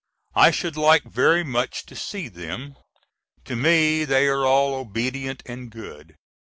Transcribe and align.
I 0.33 0.49
should 0.49 0.75
like 0.77 1.03
very 1.03 1.43
much 1.43 1.85
to 1.85 1.95
see 1.95 2.27
them. 2.27 2.75
To 3.45 3.55
me 3.55 4.03
they 4.03 4.25
are 4.29 4.43
all 4.47 4.73
obedient 4.73 5.43
and 5.45 5.69
good. 5.69 6.15